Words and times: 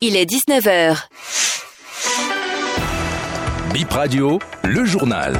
Il 0.00 0.16
est 0.16 0.30
19h. 0.30 1.06
Bip 3.72 3.90
Radio, 3.90 4.38
le 4.64 4.84
journal. 4.84 5.34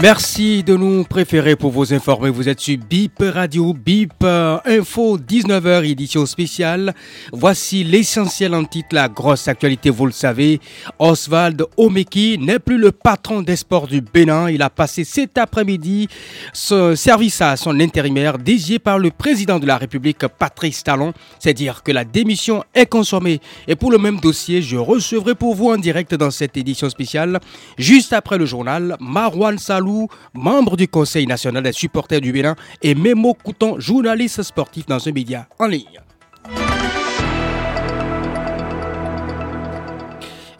Merci 0.00 0.62
de 0.62 0.76
nous 0.76 1.02
préférer 1.02 1.56
pour 1.56 1.72
vous 1.72 1.92
informer. 1.92 2.30
Vous 2.30 2.48
êtes 2.48 2.60
sur 2.60 2.78
BIP 2.78 3.20
Radio, 3.34 3.74
BIP 3.74 4.12
euh, 4.22 4.58
Info, 4.64 5.18
19h, 5.18 5.84
édition 5.84 6.24
spéciale. 6.24 6.94
Voici 7.32 7.82
l'essentiel 7.82 8.54
en 8.54 8.62
titre, 8.62 8.90
la 8.92 9.08
grosse 9.08 9.48
actualité, 9.48 9.90
vous 9.90 10.06
le 10.06 10.12
savez. 10.12 10.60
Oswald 11.00 11.64
Omeki 11.76 12.38
n'est 12.38 12.60
plus 12.60 12.78
le 12.78 12.92
patron 12.92 13.42
des 13.42 13.56
sports 13.56 13.88
du 13.88 14.00
Bénin. 14.00 14.48
Il 14.48 14.62
a 14.62 14.70
passé 14.70 15.02
cet 15.02 15.36
après-midi 15.36 16.06
ce 16.52 16.94
service 16.94 17.40
à 17.40 17.56
son 17.56 17.80
intérimaire 17.80 18.38
désigné 18.38 18.78
par 18.78 19.00
le 19.00 19.10
président 19.10 19.58
de 19.58 19.66
la 19.66 19.78
République, 19.78 20.28
Patrice 20.38 20.84
Talon. 20.84 21.12
C'est 21.40 21.54
dire 21.54 21.82
que 21.82 21.90
la 21.90 22.04
démission 22.04 22.62
est 22.72 22.86
consommée. 22.86 23.40
Et 23.66 23.74
pour 23.74 23.90
le 23.90 23.98
même 23.98 24.20
dossier, 24.20 24.62
je 24.62 24.76
recevrai 24.76 25.34
pour 25.34 25.56
vous 25.56 25.70
en 25.70 25.76
direct 25.76 26.14
dans 26.14 26.30
cette 26.30 26.56
édition 26.56 26.88
spéciale, 26.88 27.40
juste 27.76 28.12
après 28.12 28.38
le 28.38 28.46
journal, 28.46 28.96
Marwan 29.00 29.58
Salou 29.58 29.87
membre 30.34 30.76
du 30.76 30.88
Conseil 30.88 31.26
national 31.26 31.62
des 31.62 31.72
supporters 31.72 32.20
du 32.20 32.32
Bénin, 32.32 32.56
et 32.82 32.94
Memo 32.94 33.34
Couton, 33.34 33.78
journaliste 33.78 34.42
sportif 34.42 34.86
dans 34.86 35.06
un 35.08 35.12
média 35.12 35.48
en 35.58 35.66
ligne. 35.66 36.00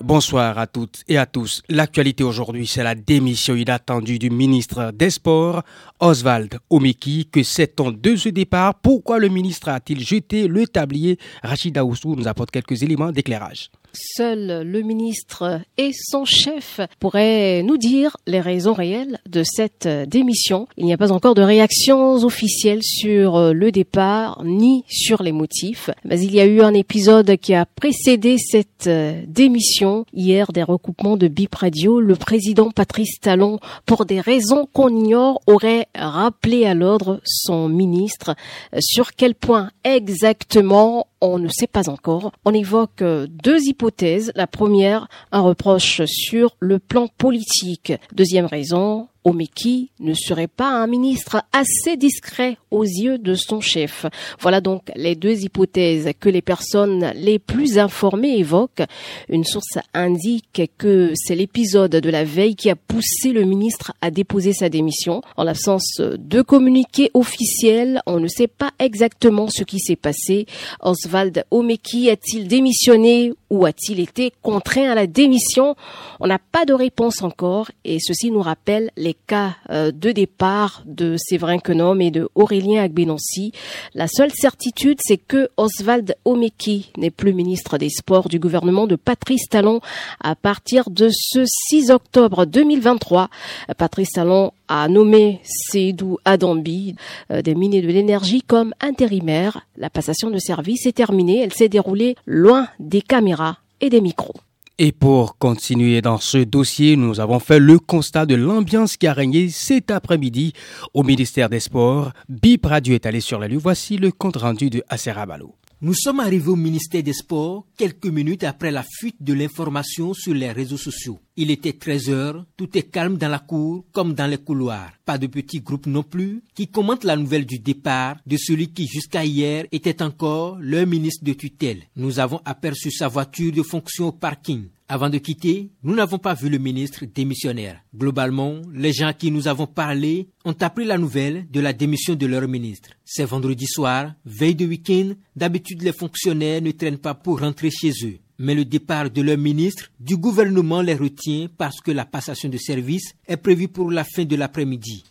Bonsoir 0.01 0.57
à 0.59 0.67
toutes 0.67 1.03
et 1.09 1.19
à 1.19 1.27
tous. 1.27 1.62
L'actualité 1.69 2.25
aujourd'hui, 2.25 2.67
c'est 2.67 2.83
la 2.83 2.95
démission 2.95 3.55
inattendue 3.55 4.19
du 4.19 4.31
ministre 4.31 4.91
des 4.95 5.11
Sports, 5.11 5.63
Oswald 6.01 6.61
Omeki. 6.70 7.29
Que 7.31 7.42
sait-on 7.42 7.91
de 7.91 8.17
ce 8.17 8.31
départ? 8.31 8.77
Pourquoi 8.77 9.19
le 9.19 9.29
ministre 9.29 9.69
a-t-il 9.69 10.01
jeté 10.01 10.48
le 10.48 10.67
tablier? 10.67 11.19
Rachida 11.42 11.85
Oussou 11.85 12.15
nous 12.15 12.29
apporte 12.29 12.51
quelques 12.51 12.83
éléments 12.83 13.13
d'éclairage. 13.13 13.70
Seul 13.92 14.62
le 14.64 14.83
ministre 14.83 15.61
et 15.77 15.91
son 15.92 16.25
chef 16.25 16.81
pourraient 17.00 17.62
nous 17.62 17.77
dire 17.77 18.17
les 18.27 18.41
raisons 18.41 18.72
réelles 18.72 19.19
de 19.28 19.42
cette 19.42 19.89
démission. 20.08 20.69
Il 20.77 20.84
n'y 20.84 20.92
a 20.92 20.98
pas 20.98 21.12
encore 21.12 21.34
de 21.34 21.42
réactions 21.42 22.14
officielles 22.17 22.83
sur 22.83 23.53
le 23.53 23.72
départ 23.72 24.42
ni 24.45 24.84
sur 24.89 25.22
les 25.22 25.33
motifs. 25.33 25.91
Mais 26.05 26.20
il 26.20 26.34
y 26.34 26.41
a 26.41 26.47
eu 26.47 26.61
un 26.61 26.75
épisode 26.75 27.36
qui 27.36 27.55
a 27.55 27.67
précédé 27.67 28.36
cette 28.39 28.89
démission. 29.27 30.05
Hier, 30.12 30.52
des 30.52 30.62
recoupements 30.62 31.17
de 31.17 31.28
BIP 31.28 31.55
Radio. 31.55 32.00
Le 32.00 32.17
président 32.17 32.70
Patrice 32.70 33.19
Talon, 33.20 33.58
pour 33.86 34.05
des 34.05 34.20
raisons 34.20 34.69
qu'on 34.73 34.89
ignore, 34.89 35.41
aurait 35.47 35.86
rappelé 35.95 36.67
à 36.67 36.75
l'ordre 36.75 37.20
son 37.25 37.69
ministre. 37.69 38.34
Sur 38.78 39.12
quel 39.14 39.34
point 39.34 39.70
exactement 39.84 41.06
on 41.20 41.38
ne 41.38 41.48
sait 41.48 41.66
pas 41.66 41.88
encore. 41.88 42.33
On 42.44 42.55
évoque 42.55 43.02
deux 43.02 43.61
hypothèses. 43.62 44.33
La 44.34 44.47
première, 44.47 45.08
un 45.33 45.41
reproche 45.41 46.02
sur 46.06 46.56
le 46.61 46.78
plan 46.78 47.08
politique. 47.08 47.92
Deuxième 48.12 48.47
raison, 48.47 49.08
Omeki 49.29 49.91
ne 50.01 50.15
serait 50.15 50.48
pas 50.48 50.71
un 50.71 50.87
ministre 50.87 51.43
assez 51.53 51.97
discret 51.97 52.57
aux 52.71 52.84
yeux 52.84 53.19
de 53.19 53.35
son 53.35 53.61
chef? 53.61 54.07
Voilà 54.41 54.61
donc 54.61 54.91
les 54.97 55.15
deux 55.15 55.43
hypothèses 55.43 56.11
que 56.19 56.31
les 56.31 56.41
personnes 56.41 57.12
les 57.15 57.39
plus 57.39 57.79
informées 57.79 58.39
évoquent. 58.39 58.85
Une 59.29 59.45
source 59.45 59.79
indique 59.93 60.62
que 60.79 61.12
c'est 61.15 61.35
l'épisode 61.35 61.91
de 61.91 62.11
la 62.11 62.25
veille 62.25 62.57
qui 62.57 62.70
a 62.70 62.77
poussé 62.77 63.33
le 63.33 63.45
ministre 63.45 63.93
à 64.01 64.11
déposer 64.11 64.53
sa 64.53 64.70
démission. 64.70 65.20
En 65.36 65.45
l'absence 65.45 66.01
de 66.01 66.41
communiqué 66.41 67.11
officiel, 67.13 68.01
on 68.07 68.20
ne 68.20 68.29
sait 68.29 68.47
pas 68.47 68.70
exactement 68.79 69.48
ce 69.48 69.64
qui 69.64 69.79
s'est 69.79 69.97
passé. 69.97 70.47
Oswald 70.81 71.45
Omeki 71.51 72.08
a-t-il 72.08 72.48
démissionné 72.48 73.33
ou 73.51 73.64
a-t-il 73.64 74.01
été 74.01 74.33
contraint 74.42 74.91
à 74.91 74.95
la 74.95 75.07
démission? 75.07 75.75
On 76.20 76.27
n'a 76.27 76.39
pas 76.39 76.64
de 76.64 76.73
réponse 76.73 77.23
encore 77.23 77.70
et 77.85 77.98
ceci 78.01 78.31
nous 78.31 78.42
rappelle 78.42 78.91
les 78.97 79.14
cas 79.14 79.57
euh, 79.70 79.91
de 79.91 80.13
départ 80.13 80.83
de 80.86 81.17
Séverin 81.19 81.58
Quenom 81.58 81.98
et 82.01 82.11
de 82.11 82.29
Aurélien 82.35 82.83
Agbenonci. 82.83 83.53
La 83.95 84.08
seule 84.08 84.33
certitude, 84.33 84.98
c'est 85.03 85.17
que 85.17 85.48
Oswald 85.57 86.17
Omeki 86.25 86.92
n'est 86.97 87.11
plus 87.11 87.33
ministre 87.33 87.79
des 87.79 87.91
Sports 87.91 88.29
du 88.29 88.39
gouvernement 88.39 88.87
de 88.87 88.97
Patrice 88.97 89.48
Talon 89.48 89.81
à 90.20 90.35
partir 90.35 90.91
de 90.91 91.08
ce 91.11 91.45
6 91.45 91.91
octobre 91.91 92.45
2023. 92.45 93.29
Patrice 93.77 94.11
Talon 94.11 94.53
a 94.68 94.89
nommé 94.89 95.40
Seydou 95.45 96.18
Adambi 96.24 96.95
euh, 97.30 97.42
des 97.42 97.55
mines 97.55 97.80
de 97.80 97.86
l'énergie 97.86 98.42
comme 98.42 98.74
intérimaire. 98.80 99.67
La 99.77 99.90
passation 99.90 100.30
de 100.30 100.39
service 100.39 100.86
est 100.86 100.92
terminée. 100.92 101.42
Elle 101.42 101.52
s'est 101.52 101.68
déroulée 101.68 102.17
loin 102.27 102.68
des 102.78 103.02
caméras 103.02 103.58
et 103.80 103.90
des 103.90 104.01
micros. 104.01 104.34
Et 104.80 104.92
pour 104.92 105.39
continuer 105.39 106.01
dans 106.02 106.18
ce 106.18 106.39
dossier, 106.39 106.95
nous 106.95 107.18
avons 107.18 107.40
fait 107.40 107.58
le 107.58 107.80
constat 107.80 108.27
de 108.27 108.36
l'ambiance 108.36 108.96
qui 108.96 109.08
a 109.08 109.12
régné 109.12 109.48
cet 109.48 109.90
après-midi 109.90 110.52
au 110.95 111.02
ministère 111.02 111.48
des 111.48 111.58
Sports. 111.58 112.12
Bip 112.28 112.64
Radio 112.64 112.95
est 112.95 113.05
allé 113.05 113.20
sur 113.20 113.40
la 113.40 113.48
lieu. 113.48 113.58
Voici 113.58 113.96
le 113.96 114.12
compte 114.12 114.36
rendu 114.36 114.70
de 114.70 114.84
Aserabalo. 114.89 115.55
Nous 115.80 115.94
sommes 115.94 116.18
arrivés 116.18 116.50
au 116.50 116.56
ministère 116.56 117.05
des 117.05 117.12
Sports 117.12 117.64
quelques 117.77 118.06
minutes 118.06 118.42
après 118.42 118.72
la 118.72 118.83
fuite 118.83 119.14
de 119.20 119.33
l'information 119.33 120.12
sur 120.12 120.34
les 120.34 120.50
réseaux 120.50 120.77
sociaux. 120.77 121.20
Il 121.36 121.52
était 121.52 121.72
13 121.72 122.11
heures, 122.11 122.44
tout 122.56 122.77
est 122.77 122.90
calme 122.90 123.16
dans 123.16 123.28
la 123.28 123.39
cour 123.39 123.84
comme 123.92 124.12
dans 124.12 124.27
les 124.27 124.39
couloirs. 124.39 124.90
Pas 125.05 125.18
de 125.18 125.28
petits 125.28 125.61
groupes 125.61 125.86
non 125.86 126.02
plus 126.02 126.42
qui 126.52 126.66
commentent 126.66 127.05
la 127.05 127.16
nouvelle 127.16 127.46
du 127.46 127.61
départ 127.61 128.16
de 128.26 128.37
celui 128.37 128.72
qui 128.72 128.88
jusqu'à 128.88 129.25
hier 129.25 129.66
était 129.70 130.02
encore 130.02 130.58
le 130.58 130.84
ministre 130.84 131.25
de 131.25 131.34
tutelle. 131.34 131.84
Nous 131.94 132.19
avons 132.19 132.40
aperçu 132.44 132.90
sa 132.90 133.06
voiture 133.06 133.52
de 133.52 133.62
fonction 133.62 134.08
au 134.08 134.12
parking. 134.12 134.64
Avant 134.91 135.11
de 135.11 135.19
quitter, 135.19 135.69
nous 135.82 135.94
n'avons 135.94 136.17
pas 136.17 136.32
vu 136.32 136.49
le 136.49 136.56
ministre 136.56 137.05
démissionnaire. 137.05 137.82
Globalement, 137.94 138.55
les 138.73 138.94
gens 138.94 139.12
qui 139.12 139.31
nous 139.31 139.47
avons 139.47 139.67
parlé 139.67 140.31
ont 140.47 140.56
appris 140.61 140.87
la 140.87 140.97
nouvelle 140.97 141.47
de 141.50 141.61
la 141.61 141.75
démission 141.75 142.15
de 142.15 142.25
leur 142.25 142.49
ministre. 142.49 142.88
C'est 143.05 143.26
vendredi 143.26 143.67
soir, 143.67 144.15
veille 144.25 144.55
de 144.55 144.65
week-end. 144.65 145.11
D'habitude, 145.37 145.82
les 145.82 145.93
fonctionnaires 145.93 146.62
ne 146.62 146.71
traînent 146.71 146.97
pas 146.97 147.12
pour 147.12 147.41
rentrer 147.41 147.71
chez 147.71 147.91
eux. 148.05 148.17
Mais 148.38 148.55
le 148.55 148.65
départ 148.65 149.11
de 149.11 149.21
leur 149.21 149.37
ministre 149.37 149.91
du 150.00 150.17
gouvernement 150.17 150.81
les 150.81 150.94
retient 150.94 151.49
parce 151.59 151.82
que 151.82 151.91
la 151.91 152.06
passation 152.06 152.49
de 152.49 152.56
service 152.56 153.12
est 153.26 153.37
prévue 153.37 153.69
pour 153.69 153.91
la 153.91 154.05
fin 154.05 154.25
de 154.25 154.37
l'après-midi. 154.37 155.05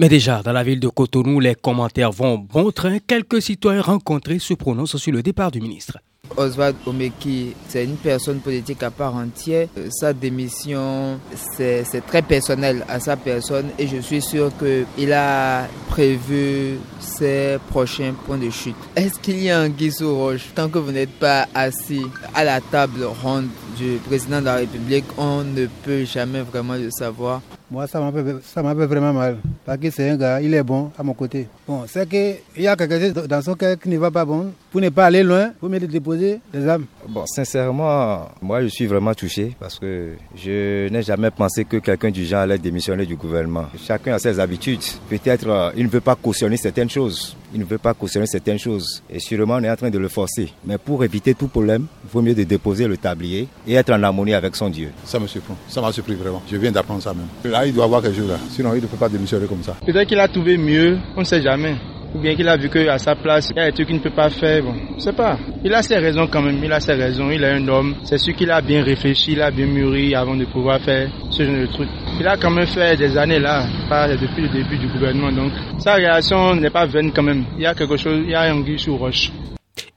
Mais 0.00 0.08
déjà, 0.08 0.42
dans 0.42 0.52
la 0.52 0.64
ville 0.64 0.80
de 0.80 0.88
Cotonou, 0.88 1.38
les 1.38 1.54
commentaires 1.54 2.10
vont 2.10 2.38
bon 2.38 2.72
train. 2.72 2.98
Quelques 2.98 3.42
citoyens 3.42 3.82
rencontrés 3.82 4.40
se 4.40 4.54
prononcent 4.54 4.96
sur 4.96 5.12
le 5.12 5.22
départ 5.22 5.52
du 5.52 5.60
ministre. 5.60 5.98
Oswald 6.36 6.76
Omeki, 6.86 7.54
c'est 7.68 7.84
une 7.84 7.96
personne 7.96 8.40
politique 8.40 8.82
à 8.82 8.90
part 8.90 9.14
entière. 9.14 9.68
Sa 9.90 10.12
démission, 10.12 11.18
c'est 11.56 11.84
très 12.06 12.22
personnel 12.22 12.84
à 12.88 12.98
sa 13.00 13.16
personne 13.16 13.66
et 13.78 13.86
je 13.86 13.98
suis 13.98 14.20
sûr 14.22 14.50
qu'il 14.58 15.12
a 15.12 15.66
prévu 15.88 16.78
ses 17.00 17.58
prochains 17.70 18.14
points 18.26 18.38
de 18.38 18.50
chute. 18.50 18.76
Est-ce 18.96 19.18
qu'il 19.20 19.42
y 19.42 19.50
a 19.50 19.60
un 19.60 19.68
guisou 19.68 20.14
roche 20.16 20.46
Tant 20.54 20.68
que 20.68 20.78
vous 20.78 20.92
n'êtes 20.92 21.12
pas 21.18 21.46
assis 21.54 22.02
à 22.34 22.44
la 22.44 22.60
table 22.60 23.04
ronde 23.22 23.48
du 23.76 23.98
président 24.06 24.40
de 24.40 24.46
la 24.46 24.56
République, 24.56 25.04
on 25.18 25.42
ne 25.42 25.66
peut 25.84 26.04
jamais 26.04 26.42
vraiment 26.42 26.74
le 26.74 26.90
savoir? 26.90 27.42
Moi, 27.70 27.86
ça 27.86 27.98
m'a 28.00 28.12
fait 28.12 28.86
vraiment 28.86 29.12
mal. 29.12 29.38
Parce 29.64 29.78
que 29.78 29.90
c'est 29.90 30.10
un 30.10 30.16
gars, 30.16 30.40
il 30.40 30.54
est 30.54 30.62
bon 30.62 30.90
à 30.98 31.02
mon 31.02 31.14
côté. 31.14 31.48
Bon, 31.66 31.84
c'est 31.88 32.08
qu'il 32.08 32.62
y 32.62 32.68
a 32.68 32.76
quelque 32.76 33.00
chose 33.00 33.26
dans 33.26 33.42
son 33.42 33.54
cœur 33.54 33.76
qui 33.78 33.88
ne 33.88 33.98
va 33.98 34.10
pas 34.10 34.24
bon. 34.24 34.52
Pour 34.74 34.80
ne 34.80 34.88
pas 34.88 35.04
aller 35.06 35.22
loin, 35.22 35.52
pour 35.60 35.68
me 35.70 35.78
déposer 35.78 36.40
des 36.52 36.68
âmes. 36.68 36.86
Bon, 37.08 37.24
sincèrement, 37.26 38.28
moi, 38.42 38.60
je 38.62 38.66
suis 38.66 38.86
vraiment 38.86 39.14
touché 39.14 39.54
parce 39.60 39.78
que 39.78 40.14
je 40.34 40.88
n'ai 40.88 41.00
jamais 41.02 41.30
pensé 41.30 41.64
que 41.64 41.76
quelqu'un 41.76 42.10
du 42.10 42.24
genre 42.24 42.40
allait 42.40 42.58
démissionner 42.58 43.06
du 43.06 43.14
gouvernement. 43.14 43.66
Chacun 43.86 44.14
a 44.14 44.18
ses 44.18 44.40
habitudes. 44.40 44.80
Peut-être 45.08 45.46
euh, 45.48 45.70
il 45.76 45.84
ne 45.84 45.88
veut 45.88 46.00
pas 46.00 46.16
cautionner 46.16 46.56
certaines 46.56 46.90
choses. 46.90 47.36
Il 47.54 47.60
ne 47.60 47.64
veut 47.64 47.78
pas 47.78 47.94
cautionner 47.94 48.26
certaines 48.26 48.58
choses. 48.58 49.00
Et 49.08 49.20
sûrement, 49.20 49.58
on 49.60 49.62
est 49.62 49.70
en 49.70 49.76
train 49.76 49.90
de 49.90 49.98
le 49.98 50.08
forcer. 50.08 50.52
Mais 50.64 50.76
pour 50.76 51.04
éviter 51.04 51.34
tout 51.34 51.46
problème, 51.46 51.86
il 52.02 52.10
vaut 52.10 52.20
mieux 52.22 52.34
de 52.34 52.42
déposer 52.42 52.88
le 52.88 52.96
tablier 52.96 53.46
et 53.68 53.74
être 53.74 53.92
en 53.92 54.02
harmonie 54.02 54.34
avec 54.34 54.56
son 54.56 54.70
Dieu. 54.70 54.90
Ça 55.04 55.20
me 55.20 55.28
surprend. 55.28 55.54
Ça 55.68 55.80
m'a 55.82 55.92
surpris 55.92 56.16
vraiment. 56.16 56.42
Je 56.50 56.56
viens 56.56 56.72
d'apprendre 56.72 57.00
ça 57.00 57.14
même. 57.14 57.28
Là, 57.52 57.64
il 57.64 57.72
doit 57.72 57.84
avoir 57.84 58.02
quelque 58.02 58.16
chose 58.16 58.28
là. 58.28 58.38
Sinon, 58.50 58.74
il 58.74 58.82
ne 58.82 58.88
peut 58.88 58.96
pas 58.96 59.08
démissionner 59.08 59.46
comme 59.46 59.62
ça. 59.62 59.76
Peut-être 59.86 60.08
qu'il 60.08 60.18
a 60.18 60.26
trouvé 60.26 60.58
mieux. 60.58 60.98
On 61.16 61.20
ne 61.20 61.24
sait 61.24 61.42
jamais 61.42 61.76
ou 62.14 62.18
bien 62.20 62.34
qu'il 62.34 62.48
a 62.48 62.56
vu 62.56 62.68
qu'à 62.70 62.98
sa 62.98 63.16
place, 63.16 63.50
il 63.50 63.56
y 63.56 63.60
a 63.60 63.66
des 63.66 63.72
trucs 63.72 63.88
qu'il 63.88 63.96
ne 63.96 64.02
peut 64.02 64.14
pas 64.14 64.30
faire. 64.30 64.62
Bon, 64.62 64.74
je 64.96 65.02
sais 65.02 65.12
pas. 65.12 65.38
Il 65.64 65.74
a 65.74 65.82
ses 65.82 65.96
raisons 65.96 66.28
quand 66.28 66.42
même, 66.42 66.62
il 66.62 66.72
a 66.72 66.80
ses 66.80 66.94
raisons, 66.94 67.30
il 67.30 67.42
est 67.42 67.50
un 67.50 67.68
homme. 67.68 67.96
C'est 68.04 68.18
sûr 68.18 68.34
qu'il 68.34 68.50
a 68.50 68.60
bien 68.60 68.82
réfléchi, 68.84 69.32
il 69.32 69.42
a 69.42 69.50
bien 69.50 69.66
mûri 69.66 70.14
avant 70.14 70.36
de 70.36 70.44
pouvoir 70.44 70.80
faire 70.80 71.10
ce 71.30 71.42
genre 71.42 71.56
de 71.56 71.66
truc. 71.66 71.88
Il 72.20 72.26
a 72.26 72.36
quand 72.36 72.50
même 72.50 72.66
fait 72.66 72.96
des 72.96 73.16
années 73.16 73.40
là, 73.40 73.66
pas 73.88 74.08
depuis 74.16 74.42
le 74.42 74.48
début 74.48 74.78
du 74.78 74.86
gouvernement, 74.88 75.32
donc 75.32 75.52
sa 75.78 75.94
réaction 75.94 76.54
n'est 76.54 76.70
pas 76.70 76.86
vaine 76.86 77.12
quand 77.12 77.22
même. 77.22 77.44
Il 77.56 77.62
y 77.62 77.66
a 77.66 77.74
quelque 77.74 77.96
chose, 77.96 78.20
il 78.24 78.30
y 78.30 78.34
a 78.34 78.42
un 78.42 78.60
guy 78.60 78.78
sur 78.78 78.94
roche. 78.94 79.32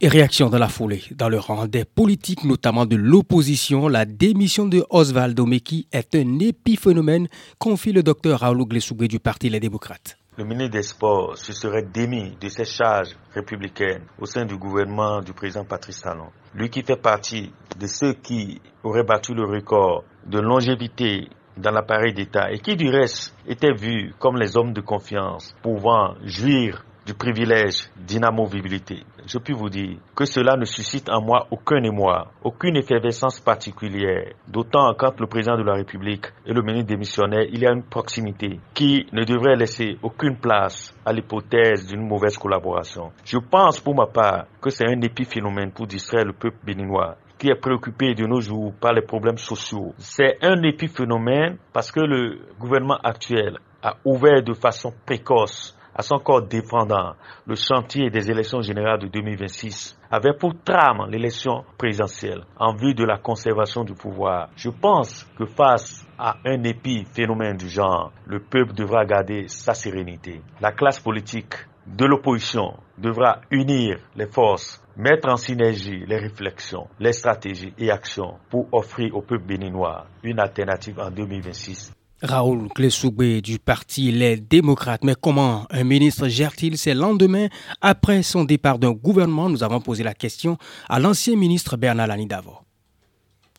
Et 0.01 0.07
réaction 0.07 0.49
dans 0.49 0.59
la 0.59 0.67
foulée. 0.67 1.01
Dans 1.11 1.29
le 1.29 1.39
rang 1.39 1.67
des 1.67 1.85
politiques, 1.85 2.43
notamment 2.43 2.85
de 2.85 2.95
l'opposition, 2.95 3.87
la 3.87 4.05
démission 4.05 4.67
de 4.67 4.83
Osvaldo 4.89 5.45
Meki 5.45 5.87
est 5.91 6.15
un 6.15 6.39
épiphénomène, 6.39 7.27
confie 7.57 7.93
le 7.93 8.03
docteur 8.03 8.39
Raoul 8.41 8.65
Glesougué 8.65 9.07
du 9.07 9.19
Parti 9.19 9.49
Les 9.49 9.59
Démocrates. 9.59 10.17
Le 10.37 10.43
ministre 10.45 10.73
des 10.73 10.83
Sports 10.83 11.35
se 11.37 11.51
serait 11.51 11.81
démis 11.81 12.37
de 12.39 12.47
ses 12.47 12.63
charges 12.65 13.15
républicaines 13.33 14.03
au 14.19 14.25
sein 14.27 14.45
du 14.45 14.55
gouvernement 14.55 15.19
du 15.21 15.33
président 15.33 15.65
Patrice 15.65 16.01
Talon. 16.01 16.29
Lui 16.53 16.69
qui 16.69 16.83
fait 16.83 17.01
partie 17.01 17.51
de 17.79 17.87
ceux 17.87 18.13
qui 18.13 18.61
auraient 18.83 19.03
battu 19.03 19.33
le 19.33 19.45
record 19.45 20.03
de 20.27 20.39
longévité 20.39 21.27
dans 21.57 21.71
l'appareil 21.71 22.13
d'État 22.13 22.51
et 22.51 22.59
qui 22.59 22.75
du 22.75 22.87
reste 22.89 23.35
étaient 23.47 23.73
vus 23.73 24.13
comme 24.19 24.37
les 24.37 24.55
hommes 24.55 24.73
de 24.73 24.81
confiance 24.81 25.55
pouvant 25.63 26.13
jouir 26.23 26.85
du 27.07 27.13
privilège 27.13 27.89
d'inamovibilité. 27.95 29.05
Je 29.25 29.37
puis 29.37 29.53
vous 29.53 29.69
dire 29.69 29.97
que 30.13 30.25
cela 30.25 30.57
ne 30.57 30.65
suscite 30.65 31.09
en 31.09 31.21
moi 31.21 31.47
aucun 31.51 31.81
émoi, 31.81 32.27
aucune 32.43 32.75
effervescence 32.75 33.39
particulière, 33.39 34.33
d'autant 34.45 34.93
quand 34.93 35.17
le 35.21 35.25
président 35.25 35.57
de 35.57 35.63
la 35.63 35.75
République 35.75 36.25
et 36.45 36.51
le 36.51 36.61
ministre 36.61 36.87
démissionnaire, 36.89 37.45
il 37.49 37.61
y 37.61 37.65
a 37.65 37.71
une 37.71 37.83
proximité 37.83 38.59
qui 38.73 39.07
ne 39.13 39.23
devrait 39.23 39.55
laisser 39.55 39.97
aucune 40.03 40.35
place 40.35 40.93
à 41.05 41.13
l'hypothèse 41.13 41.87
d'une 41.87 42.05
mauvaise 42.05 42.37
collaboration. 42.37 43.13
Je 43.23 43.37
pense 43.37 43.79
pour 43.79 43.95
ma 43.95 44.07
part 44.07 44.45
que 44.61 44.69
c'est 44.69 44.85
un 44.85 44.99
épiphénomène 45.01 45.71
pour 45.71 45.87
distraire 45.87 46.25
le 46.25 46.33
peuple 46.33 46.57
béninois 46.65 47.15
qui 47.39 47.47
est 47.49 47.55
préoccupé 47.55 48.15
de 48.15 48.25
nos 48.25 48.41
jours 48.41 48.73
par 48.81 48.91
les 48.91 49.03
problèmes 49.03 49.37
sociaux. 49.37 49.93
C'est 49.97 50.39
un 50.41 50.61
épiphénomène 50.63 51.57
parce 51.71 51.89
que 51.89 52.01
le 52.01 52.39
gouvernement 52.59 52.97
actuel 53.01 53.59
a 53.81 53.95
ouvert 54.03 54.43
de 54.43 54.53
façon 54.53 54.91
précoce 55.05 55.76
à 55.97 56.03
son 56.03 56.19
corps 56.19 56.43
défendant 56.43 57.15
le 57.47 57.55
chantier 57.55 58.11
des 58.11 58.29
élections 58.29 58.61
générales 58.61 58.99
de 58.99 59.07
2026 59.07 59.97
avait 60.11 60.37
pour 60.37 60.53
trame 60.63 61.09
l'élection 61.09 61.63
présidentielle 61.77 62.43
en 62.59 62.75
vue 62.75 62.93
de 62.93 63.03
la 63.03 63.17
conservation 63.17 63.83
du 63.83 63.95
pouvoir. 63.95 64.49
Je 64.55 64.69
pense 64.69 65.23
que 65.37 65.45
face 65.45 66.05
à 66.19 66.37
un 66.45 66.61
épiphénomène 66.63 67.57
du 67.57 67.67
genre, 67.67 68.11
le 68.27 68.39
peuple 68.39 68.73
devra 68.73 69.05
garder 69.05 69.47
sa 69.47 69.73
sérénité. 69.73 70.41
La 70.61 70.71
classe 70.71 70.99
politique 70.99 71.55
de 71.87 72.05
l'opposition 72.05 72.73
devra 72.97 73.41
unir 73.49 73.97
les 74.15 74.27
forces, 74.27 74.83
mettre 74.97 75.29
en 75.29 75.37
synergie 75.37 76.05
les 76.05 76.17
réflexions, 76.17 76.87
les 76.99 77.13
stratégies 77.13 77.73
et 77.77 77.89
actions 77.89 78.35
pour 78.49 78.67
offrir 78.71 79.15
au 79.15 79.21
peuple 79.21 79.45
béninois 79.45 80.05
une 80.23 80.39
alternative 80.39 80.99
en 80.99 81.09
2026 81.09 81.96
Raoul 82.23 82.69
Klesoubé 82.73 83.41
du 83.41 83.59
parti 83.59 84.11
Les 84.11 84.37
Démocrates. 84.37 85.03
Mais 85.03 85.13
comment 85.13 85.65
un 85.69 85.83
ministre 85.83 86.27
gère-t-il 86.27 86.75
ses 86.75 86.95
lendemains 86.95 87.45
après 87.79 88.23
son 88.23 88.43
départ 88.43 88.79
d'un 88.79 88.91
gouvernement? 88.91 89.49
Nous 89.49 89.63
avons 89.63 89.79
posé 89.79 90.03
la 90.03 90.15
question 90.15 90.57
à 90.89 90.99
l'ancien 90.99 91.35
ministre 91.35 91.77
Bernard 91.77 92.07
Lanidavo. 92.07 92.53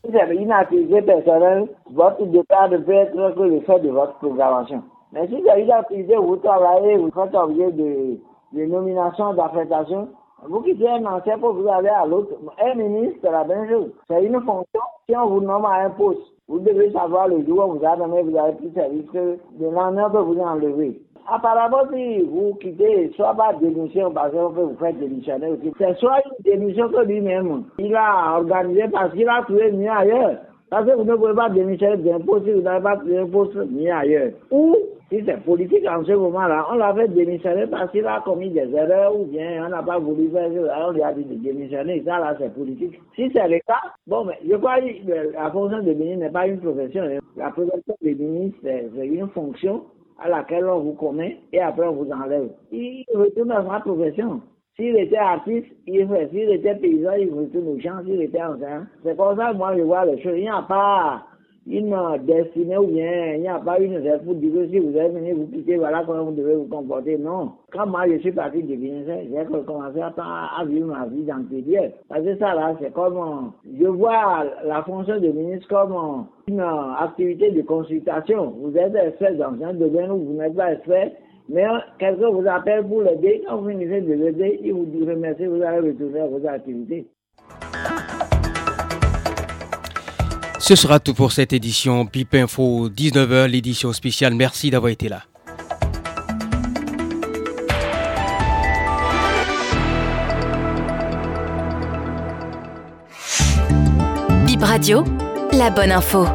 Vous 0.03 0.17
avez 0.17 0.35
une 0.35 0.51
activité 0.51 1.01
personnelle, 1.01 1.67
votre 1.93 2.25
départ 2.25 2.69
peut 2.69 2.91
être 2.91 3.35
que 3.35 3.43
le 3.43 3.61
fait 3.61 3.79
de 3.79 3.89
votre 3.91 4.17
programmation. 4.17 4.83
Mais 5.13 5.25
si 5.27 5.41
vous 5.41 5.47
avez 5.47 5.63
une 5.63 5.71
activité 5.71 6.15
vous 6.17 6.35
travaillez, 6.37 6.97
vous 6.97 7.11
faites 7.11 7.35
objet 7.35 7.71
de, 7.71 8.19
de 8.53 8.65
nomination, 8.65 9.33
d'affectation, 9.35 10.09
vous 10.47 10.61
quittez 10.61 10.87
un 10.89 11.05
ancien 11.05 11.39
pour 11.39 11.53
vous 11.53 11.67
aller 11.69 11.89
à 11.89 12.05
l'autre. 12.05 12.33
Un 12.61 12.75
ministre, 12.75 13.19
c'est 13.21 13.31
la 13.31 13.45
même 13.45 13.69
chose. 13.69 13.91
C'est 14.09 14.23
une 14.23 14.41
fonction. 14.41 14.81
Si 15.07 15.15
on 15.15 15.27
vous 15.27 15.41
nomme 15.41 15.65
à 15.65 15.85
un 15.85 15.89
poste, 15.91 16.19
vous 16.49 16.59
devez 16.59 16.91
savoir 16.91 17.27
le 17.27 17.45
jour 17.45 17.69
où 17.69 17.77
vous 17.77 17.85
a 17.85 17.95
donné, 17.95 18.23
vous 18.23 18.35
avez 18.35 18.53
plus 18.53 18.71
service 18.73 19.05
que 19.13 19.37
le 19.59 19.71
lendemain 19.71 20.09
peut 20.09 20.17
vous 20.17 20.39
enlever. 20.39 20.99
Apparemment, 21.31 21.83
si 21.93 22.23
vous 22.23 22.55
quittez, 22.55 23.11
soit 23.15 23.35
par 23.35 23.59
démission, 23.59 24.11
parce 24.11 24.31
que 24.31 24.37
vous 24.37 24.75
faites 24.79 24.99
démissionner 24.99 25.47
aussi, 25.47 25.71
c'est 25.77 25.95
soit 25.99 26.17
une 26.25 26.51
démission 26.51 26.89
que 26.89 27.05
lui-même, 27.05 27.65
il 27.77 27.95
a 27.95 28.37
organisé 28.37 28.87
parce 28.91 29.13
qu'il 29.13 29.29
a 29.29 29.43
trouvé 29.43 29.71
mieux 29.71 29.91
ailleurs. 29.91 30.37
Parce 30.71 30.87
que 30.87 30.95
vous 30.95 31.03
ne 31.03 31.15
pouvez 31.15 31.33
pas 31.35 31.49
démissionner 31.49 31.97
poste 32.25 32.45
si 32.45 32.51
vous 32.51 32.61
n'avez 32.61 32.83
pas 32.83 32.97
trouvé 32.97 33.19
un 33.19 33.65
mieux 33.65 33.91
ailleurs. 33.91 34.31
Ou 34.49 34.75
si 35.09 35.23
c'est 35.25 35.43
politique 35.43 35.85
en 35.87 36.03
ce 36.03 36.11
moment-là, 36.11 36.67
on 36.71 36.75
l'avait 36.75 37.07
démissionné 37.07 37.65
parce 37.67 37.91
qu'il 37.91 38.05
a 38.05 38.21
commis 38.23 38.51
des 38.51 38.69
erreurs 38.73 39.19
ou 39.19 39.25
bien 39.25 39.65
on 39.65 39.69
n'a 39.69 39.81
pas 39.81 39.97
voulu 39.97 40.29
faire 40.29 40.49
on 40.51 40.91
lui 40.91 41.01
a 41.01 41.13
dit 41.13 41.23
de 41.23 41.35
démissionner. 41.35 42.03
Ça, 42.05 42.19
là, 42.19 42.35
c'est 42.39 42.53
politique. 42.53 42.99
Si 43.15 43.29
c'est 43.33 43.47
le 43.47 43.59
cas, 43.65 43.81
bon, 44.05 44.25
mais 44.25 44.37
je 44.47 44.55
crois 44.55 44.79
que 44.79 45.33
la 45.33 45.51
fonction 45.51 45.79
de 45.81 45.93
ministre 45.93 46.19
n'est 46.19 46.29
pas 46.29 46.47
une 46.47 46.59
profession. 46.59 47.03
Hein. 47.03 47.19
La 47.35 47.49
profession 47.49 47.95
de 48.01 48.09
ministre, 48.09 48.59
c'est 48.63 49.07
une 49.07 49.27
fonction 49.29 49.83
à 50.19 50.29
laquelle 50.29 50.65
on 50.65 50.79
vous 50.79 50.93
connaît 50.93 51.39
et 51.53 51.59
après 51.59 51.87
on 51.87 51.93
vous 51.93 52.11
enlève. 52.11 52.49
Il 52.71 53.05
retourne 53.15 53.51
à 53.51 53.65
sa 53.65 53.79
profession. 53.79 54.41
S'il 54.75 54.95
était 54.95 55.17
artiste, 55.17 55.67
il 55.87 56.07
fait. 56.07 56.29
S'il 56.29 56.51
était 56.51 56.75
paysan, 56.75 57.13
il 57.13 57.33
retourne 57.33 57.67
au 57.67 57.79
champ. 57.79 58.01
S'il 58.05 58.21
était 58.21 58.41
enseignant. 58.41 58.85
C'est 59.03 59.17
comme 59.17 59.37
ça 59.37 59.51
que 59.51 59.57
moi 59.57 59.75
je 59.75 59.81
vois 59.81 60.05
les 60.05 60.21
choses. 60.21 60.37
Il 60.37 60.43
n'y 60.43 60.49
a 60.49 60.61
pas 60.61 61.23
une 61.69 61.95
destinée 62.25 62.77
ou 62.77 62.87
bien 62.87 63.35
il 63.35 63.41
n'y 63.41 63.47
a 63.47 63.59
pas 63.59 63.79
une 63.79 63.95
règle 63.97 64.23
pour 64.25 64.35
dire 64.35 64.67
si 64.71 64.79
vous 64.79 64.97
êtes 64.97 65.13
venu 65.13 65.33
vous 65.33 65.47
quitter, 65.47 65.77
voilà 65.77 66.03
comment 66.05 66.25
vous 66.25 66.31
devez 66.31 66.55
vous 66.55 66.65
comporter. 66.65 67.17
Non. 67.17 67.51
Quand 67.71 67.85
moi 67.85 68.07
je 68.09 68.17
suis 68.17 68.31
parti 68.31 68.63
de 68.63 68.75
Guinée, 68.75 69.05
j'ai 69.05 69.63
commencé 69.65 70.01
à, 70.01 70.11
à, 70.17 70.65
vivre 70.65 70.87
ma 70.87 71.05
vie 71.05 71.23
dans 71.23 71.37
d'antérieur. 71.37 71.91
Parce 72.07 72.23
que 72.23 72.35
ça 72.37 72.55
là, 72.55 72.75
c'est 72.81 72.91
comme, 72.91 73.51
je 73.79 73.85
vois 73.85 74.45
la 74.65 74.81
fonction 74.83 75.19
de 75.19 75.27
ministre 75.27 75.67
comme 75.67 76.25
une 76.47 76.61
activité 76.61 77.51
de 77.51 77.61
consultation. 77.61 78.55
Vous 78.61 78.75
êtes 78.75 78.95
expert 78.95 79.35
dans 79.35 79.63
un 79.63 79.73
domaine 79.73 80.11
où 80.11 80.17
vous 80.17 80.33
n'êtes 80.33 80.55
pas 80.55 80.73
expert. 80.73 81.11
Mais 81.49 81.65
quelqu'un 81.97 82.29
vous 82.29 82.47
appelle 82.47 82.85
pour 82.85 83.01
l'aider, 83.01 83.43
quand 83.47 83.57
vous 83.57 83.69
finissez 83.69 84.01
de 84.01 84.13
l'aider, 84.13 84.59
il 84.63 84.73
vous 84.73 85.05
remercie, 85.05 85.45
vous 85.45 85.61
allez 85.61 85.89
retourner 85.89 86.19
à 86.19 86.27
vos 86.27 86.45
activités. 86.47 87.07
Ce 90.59 90.75
sera 90.75 90.99
tout 90.99 91.13
pour 91.13 91.31
cette 91.31 91.53
édition 91.53 92.03
BIP 92.05 92.35
Info 92.35 92.89
19h, 92.89 93.45
l'édition 93.45 93.93
spéciale. 93.93 94.35
Merci 94.35 94.69
d'avoir 94.69 94.91
été 94.91 95.09
là. 95.09 95.23
BIP 104.45 104.61
Radio, 104.61 105.05
la 105.53 105.69
bonne 105.69 105.91
info. 105.91 106.25